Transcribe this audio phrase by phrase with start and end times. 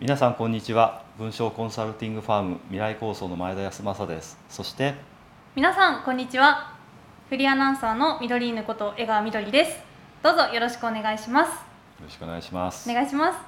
[0.00, 1.02] 皆さんこんにちは。
[1.18, 4.38] 文章コンサルティングファーム未来構想の前田康政です。
[4.48, 4.94] そして
[5.54, 6.72] 皆さんこんにちは。
[7.28, 9.76] フリーアナウンサーの緑犬こと江川みどりです。
[10.22, 11.48] どうぞよろしくお願いします。
[11.50, 11.54] よ
[12.04, 12.90] ろしくお願いします。
[12.90, 13.38] お願いします。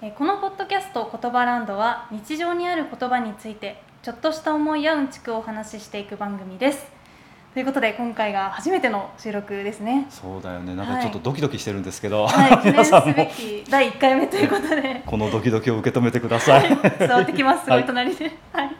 [0.00, 6.86] えーこのポッドキャスト言葉ランドは日常にある言葉についてちょっとした思いやうんちくをお話ししていく番組です
[7.58, 10.06] ということで今回が初めての収録ですね。
[10.10, 10.76] そうだよね。
[10.76, 12.58] なんかちょっとドキドキしてるんですけど、はい。
[12.58, 15.02] 記 念皆さんすべもき第1回目ということで。
[15.04, 16.68] このドキドキを受け止めてください。
[17.00, 17.64] 伝わってきます。
[17.64, 18.70] す ごはいい隣で、はい。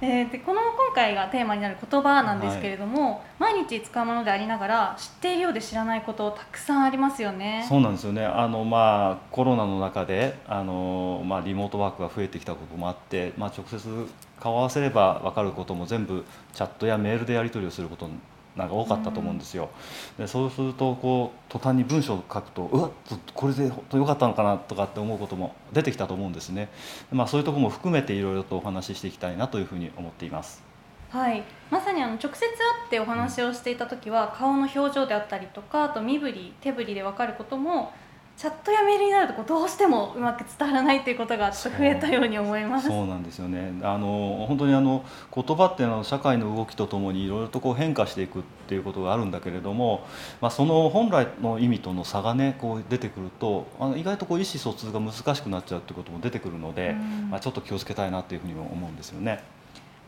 [0.00, 7.66] えーでこの今回がテーマになる言葉なんですけれども、毎日使うものでありながら知っているようで知らないことたくさんありますよね。
[7.68, 8.24] そうなんですよね。
[8.24, 14.08] あのまあコロナの中であのまあリモートワークが増えてきたこともあってまあ直接
[14.40, 18.08] 顔合わせれば分かることも全部チャットやメールでやり取りをすること
[18.56, 19.70] なんか多かったと思うんですよ。
[20.18, 22.90] でそうするとこう途端に文章を書くとうわっ
[23.32, 26.68] これで本当良かったのかなとかって思うことも出てきたと思うんですね。
[27.12, 30.70] まあそういうところも含めていろいろとお話ししていきたいなというふうに思っています。
[31.10, 32.46] はい、まさにあの直接会
[32.86, 37.92] ってお話をしていた時は顔の表情であったりとかあと身振り手振りで分かることも
[38.40, 42.88] チャットやメールになるとどうしてもうまく伝わらないということがちょっと増えたように思います。
[42.88, 43.78] そうなんですよね。
[43.82, 50.06] あの本当にあの言葉っていうのは社会の動きとともにいろいろとこう変化していくっていうことがあるんだけれども、
[50.40, 59.44] まあその本来の意味との差がねこう出てくると、あの意外とこう意思疎通が難しくなっちゃうっていうことも出てくるので、うんまあちょっと気をつけたいなっていうふうにも思うんですよね。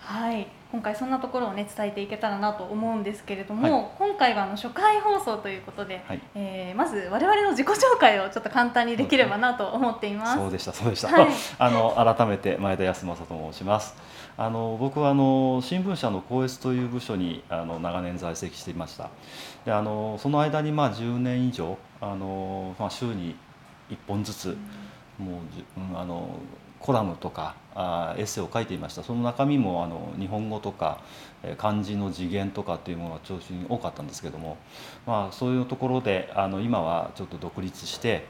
[0.05, 6.21] はい、今回そんなところをね伝えていけたらなと思うんですけれども、今回があの初回放送ということで、はい。
[6.35, 10.39] えーまず我々の自己紹介をちょっと簡単にできればなと思っています。
[10.39, 11.09] そうでしたそうでした。
[11.09, 13.95] はい あの改めて前田康政と申します。
[14.37, 19.11] あの僕はあの新聞社の高越という部署にあの長年在籍していました。
[19.65, 23.37] であのその間にまあ10年以上あのまあ週に
[23.91, 24.57] 1本ずつ
[25.19, 26.29] もうじ、うん、あの
[26.83, 29.03] コラムとかあエッセイを書いていました。
[29.03, 31.01] その中身もあの日本語とか
[31.57, 34.59] 漢字の次元とかっていうものが調子に多かったんですけども、
[35.07, 38.27] まあ、そういうところであの今はちょっと独立して、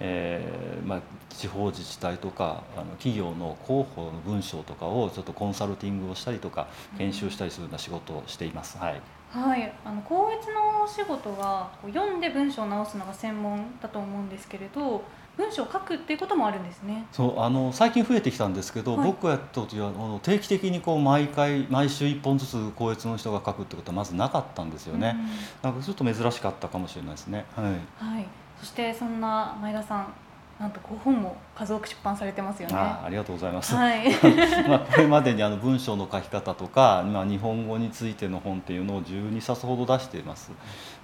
[0.00, 6.68] えーまあ、地方自治体とかあの企業の広報の文章とかをちょっとコンサルティングをしたりとか
[6.98, 8.78] 研修したりするような仕事をしています。
[8.78, 9.00] はい。
[9.30, 15.02] はい、あの高越のお仕事は読んで文章を直すのが専門だと思うんですけれど
[15.36, 17.06] 文章を書くっていうこともあるんですね。
[17.12, 19.06] そうあの最近増えてきたんですけど、はい。
[19.06, 25.16] 僕がやった時はあの定期的にこう毎回毎週1本ずつ校閲の人が書くってことはまずなかったんですよね、
[25.62, 27.46] なんかちょっと珍しかったかもしれないですね。
[27.56, 27.64] はい。
[27.66, 27.72] うん
[28.14, 28.26] はい、
[28.60, 30.14] そしてそんな前田さん
[30.58, 32.74] なんと5本も数多く出版されてますよね。
[32.76, 34.08] あありがとうございます、はい、
[34.68, 40.52] まあこれまでにあの文章の書き方とか、まあ、日本語についての本っていうのを12冊ほど出しています、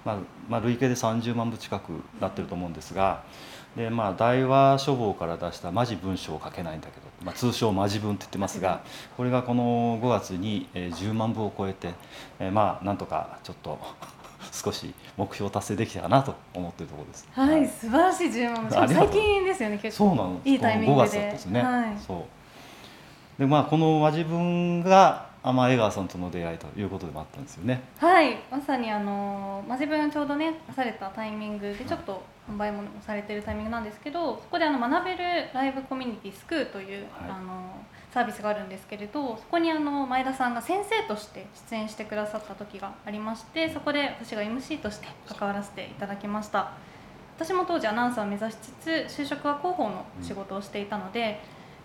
[0.05, 0.15] まあ
[0.47, 3.23] まあ、累計で30万部近くなってると思うんですが
[3.75, 8.81] で、まあ、大和書房から出した「マジ文章を書けないんだけど」まあ、通称「マジ文」って言ってますが
[9.15, 11.93] これがこの5月にえー10万部を超えて、
[12.39, 13.79] えーまあなんとかちょっと
[14.51, 17.27] 少し目標達成できたかなと思ってるところです。
[17.31, 18.93] はい、素晴らしい10万部。
[18.93, 20.09] 最近ですよね、結構。
[20.09, 21.09] そうなのいいタイミング5で。
[21.09, 21.97] 月だったですね、はい。
[22.05, 22.23] そう
[23.39, 27.81] でまあこの和自分があまあ江川さんとの出会いということでもあったんですよね。
[27.97, 37.31] はい、まさにあのまあ自分ちょうどね出されたタイミングでちょっと販売もされてるタイミングなんですけどそこであの学べるライブコミュニティスクーという、はい。
[37.31, 37.81] あの
[38.11, 46.73] サービスがあるんですけれどそこにあの前田さんが先生として出演してくださった時がありましてそこで私が MC として関わらせていただきました。
[47.37, 51.39] 私も当時アナウンサーを目指しつつ就職は広報の仕事をしていたので、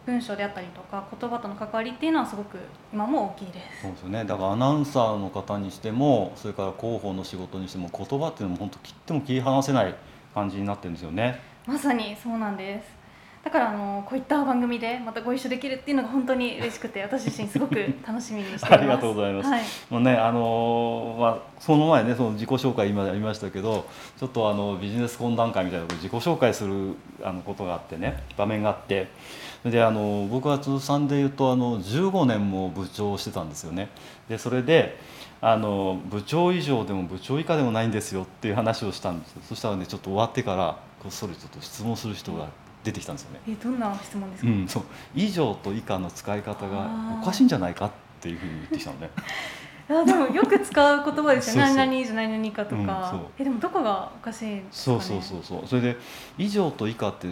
[0.07, 2.59] 文章であったりとか言葉との関わりっていうのはすごく
[2.93, 3.83] 今も大きいです。
[3.83, 4.25] そうですよね。
[4.25, 9.95] だからアナウンサーの方にしてもそれから広報の仕事にしても言葉っていうのも本当切っても切り離せない
[10.33, 11.41] 感じになってるんですよね。
[11.67, 13.06] まさにそうなんです
[13.45, 17.77] だからあのこういった番組でまたご一緒できるっていうのが本当に嬉しくて私自身すごく
[18.07, 18.67] 楽しみにしています。
[18.75, 19.49] ありがとうございます。
[19.49, 23.87] はい、もうねあのーまあ、その前ねその自己紹介今やりましたけど
[24.19, 29.09] ちょっとあのビジネス懇談会みたいなことで自己紹介するあのことがあってね場面があって
[29.65, 33.89] であの僕は通算で言うとあの15年も部長をしてたんですよね。
[34.29, 34.99] でそれで
[35.41, 39.43] あの部長以上でも部長以下でもないんですよっていう話をしたんですよ。
[39.49, 42.49] そしたらねちょっと終わってからこっそりちょっと質問する人が
[42.87, 44.83] 出てきたんですよね、えどんな質問ですか、うん、そう。
[45.17, 46.89] 以上と以下の使い方が
[47.21, 47.91] おかしいんじゃないかっ
[48.21, 49.11] ていうふうに言ってきたのね。
[49.91, 51.63] あでもよく使う言葉ですよね。
[51.63, 51.77] そうそう。
[51.77, 55.01] 何々以上何々以下とか、うんえでもどこがおかしいんですかね？
[55.01, 55.67] そうそうそうそう。
[55.67, 55.97] それで
[56.39, 57.27] 以上と以下って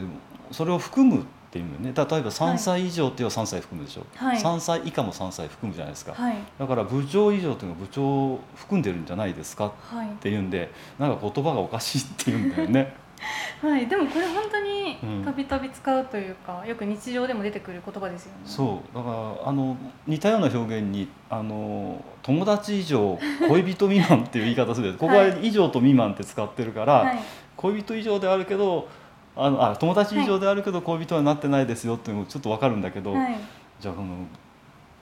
[0.50, 1.84] それを含むっていうね。
[1.84, 4.38] 例えば3歳以上っていうのは3歳含むでしょ、はい。
[4.38, 6.36] 3歳以下も3歳含むじゃないですか、はい。
[6.58, 13.03] だから部長以上っていうのは部長を含んでるんじゃないですかっはいていうんでなんか言葉がおかしいっていうんだよね
[13.62, 15.25] はい、でもこれ本当にうん。
[15.25, 18.38] たびたび使うというか、よく日常でも出てくる言葉ですよね。
[18.44, 19.11] そうだか
[19.43, 19.76] らあの
[20.06, 23.19] 似たような表現にあの友達以上
[23.49, 25.38] 恋人未満っていう言い方する ここははい。
[25.43, 27.19] 以上と未満って使ってるから、はい、
[27.56, 28.88] 恋人以上であるけど
[29.37, 33.37] あのあ友達以上であるけど恋人はなってないですよっていうのもちょっと分かるんだけど、はい、
[33.81, 34.09] じゃあこの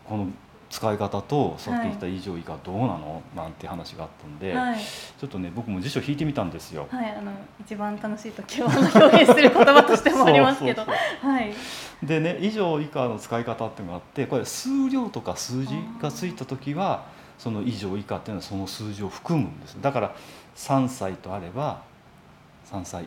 [0.09, 0.27] この
[0.73, 6.89] 使い方とさっき言った以上以下どうなの、なんて話があったんで、はい、ちょっとね僕も辞書引いてみたんですよ。
[6.91, 7.31] はい、あの
[7.61, 11.55] 一番楽しい時を表現する言葉としてもありますけど、そうそうはい、
[12.03, 17.05] でね以上以下の使い方っていうのがあってこれ数量とか数字がついた時は
[17.37, 19.77] その以上以下っていうのはその数字を含むんです。
[19.83, 20.17] だから
[20.57, 21.83] 3歳とあれば
[22.71, 23.07] 3歳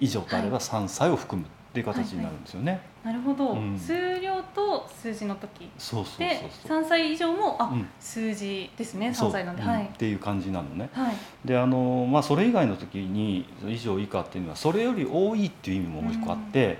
[0.00, 1.46] 以上とあれば3歳を含む
[1.80, 2.80] っていう形になるんですよね。
[3.04, 3.78] なるほど、うん。
[3.78, 5.70] 数量と数字の時。
[5.78, 6.82] そうそうそうでそう。
[6.82, 7.88] 3歳以上もあ、うん。
[8.00, 9.28] 数字ですねそう。
[9.30, 9.68] 3歳なんで、うん。
[9.68, 9.84] はい。
[9.84, 10.88] っていう感じなのね。
[10.92, 11.14] はい。
[11.44, 16.78] であのまあそれ以外の時に以上以下っていうのはそれより多いっていう意味ももう一個あって、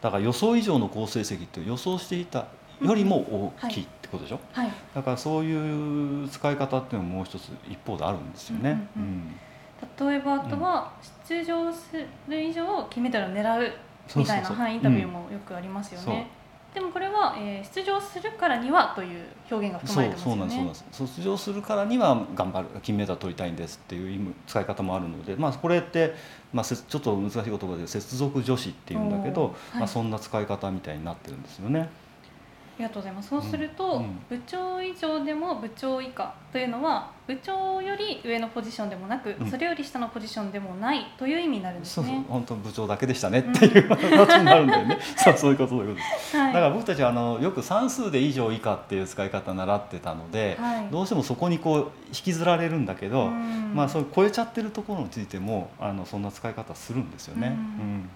[0.00, 2.46] だから予想以上の好成績って予想していた
[2.82, 4.70] よりも大きいってことでしょ、はい。
[4.94, 8.88] だからそういう使い方っていうのももう一つ一方であるんですよね。
[8.96, 9.34] うんうん
[9.98, 10.92] 例えばあとは、
[11.28, 11.96] 出場す
[12.28, 13.72] る以上金メダルを狙う
[14.16, 14.64] みたいなそうそうそう。
[14.64, 16.28] はいインタビューもよくありますよね、
[16.74, 20.84] でもこれは、えー出場するからにはという表現が含まれてますよそうそうなんですそうなんねです。
[20.92, 26.14] 卒業するからには頑張る金メダル取りたいんですっていう意味使い方もあるので、まあ、これって、
[26.52, 29.52] まあ、せちょっと難しい言葉で接続女子っていうんだけど、はい。
[29.78, 31.88] まあ、そんな使い方みたいになってるんですよね。
[32.80, 33.28] ありがとうございます。
[33.28, 34.18] そうすると、うんうん。
[34.30, 39.50] 部長以上でも部長以下というのは部長より上のポジションでもなく、うん。
[39.50, 42.24] それより下のポジションでもないという意味になるんですそうそうね。
[42.26, 44.98] 本当部長だけでしたねっていう形になるんだよね。
[45.16, 46.36] そうそういうことそういうことです。
[46.36, 50.88] はい、だから僕たちはあのよく算数で以上以下っていう使い方習ってたので、はい。
[50.90, 51.78] どうしてもそこにこう
[52.08, 53.72] 引きずられるんだけど、うん。
[53.74, 57.48] まあそう超えちゃってるところについてもあのそんな使い方するんですよね。
[57.48, 57.54] うん。
[57.54, 58.10] うん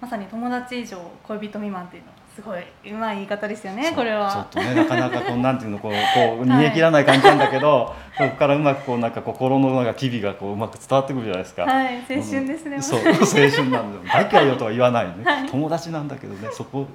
[0.00, 4.48] まさに友達以上恋人未満っていうのはすごいうまい言い方ですよねこれは。
[4.52, 11.62] ちょっとねなかなかこうなんていうのこうこう逃げ切らない感じなんだけど、 ここからうまくこうなんか心のなんか機微がこううまく伝わってくるじゃないですか。
[11.62, 12.82] はい、青春ですね。
[12.82, 14.24] そう青春なんだよ。
[14.24, 16.88] だけはよとは言わないね、はい友達なんだけどねそこ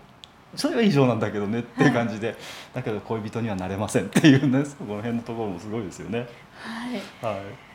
[0.56, 2.36] それは以上なんだけどねっていう感じで、
[2.74, 6.28] だけど恋人にはなれませんっていうねそこの辺のところもすごいですよね。
[7.22, 7.34] はい。
[7.34, 7.69] はい。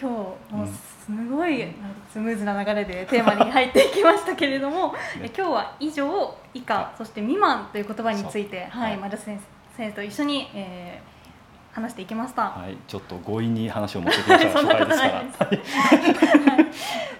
[0.00, 0.10] 今
[0.50, 1.64] 日もうすごい
[2.12, 8.96] スムーズな流れでテーマに入っていきましたけれども、 え今日は以上以下そして未満という言葉について、はい、はい。
[8.96, 9.40] 丸瀬先
[9.76, 11.18] 生と一緒に、えー
[11.70, 12.42] 話していきました。
[12.42, 14.50] はい、ちょっと強引に話を持ってきました。
[14.58, 15.38] そんなことないです。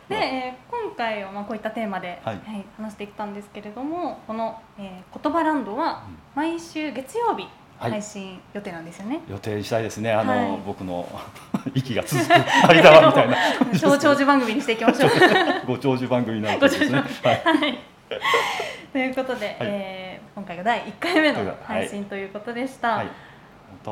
[0.09, 6.03] で、えー今回はまあこういったテーマで、ははいい話していったんですけれどもこの、えー言葉ランドは
[6.35, 9.21] 毎週月曜日はい配信予定なんですよね。
[9.29, 10.13] 予定したいですね。
[10.13, 11.09] あの、はい僕の
[11.75, 12.31] 息が続く
[12.69, 13.37] 間はみたいな
[13.79, 15.11] 長長寿番組にしていきましょう。
[15.67, 16.99] ご長寿番組になるとですね。
[16.99, 17.43] はい。
[17.45, 17.79] はい。
[18.93, 23.05] ということで、えー今回が第1回目のはい配信ということでした。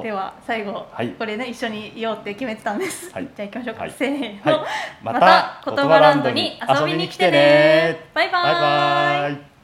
[0.00, 3.12] では最後、はいこれね一緒に言おうって決めてたんです。
[3.12, 3.82] はいじゃあ行きましょうか。
[3.82, 4.52] はいせーの。
[4.58, 4.66] はい。
[5.02, 7.96] また言葉ランドに遊びに来てね。
[8.14, 9.28] バイバ。
[9.30, 9.55] イ。